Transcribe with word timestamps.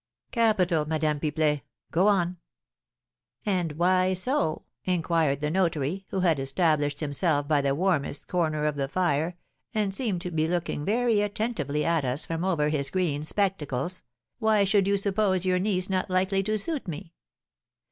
'""Capital, 0.31 0.85
Madame 0.87 1.19
Pipelet; 1.19 1.61
go 1.91 2.07
on." 2.07 2.37
"'And 3.45 3.73
why 3.73 4.15
so?' 4.15 4.63
inquired 4.83 5.41
the 5.41 5.51
notary, 5.51 6.07
who 6.09 6.21
had 6.21 6.39
established 6.39 7.01
himself 7.01 7.47
by 7.47 7.61
the 7.61 7.75
warmest 7.75 8.27
corner 8.27 8.65
of 8.65 8.77
the 8.77 8.87
fire, 8.87 9.37
and 9.75 9.93
seemed 9.93 10.21
to 10.21 10.31
be 10.31 10.47
looking 10.47 10.83
very 10.85 11.21
attentively 11.21 11.85
at 11.85 12.03
us 12.03 12.25
from 12.25 12.43
over 12.43 12.69
his 12.69 12.89
green 12.89 13.21
spectacles, 13.21 14.01
'why 14.39 14.63
should 14.63 14.87
you 14.87 14.97
suppose 14.97 15.45
your 15.45 15.59
niece 15.59 15.87
not 15.87 16.09
likely 16.09 16.41
to 16.41 16.57
suit 16.57 16.87
me?' 16.87 17.13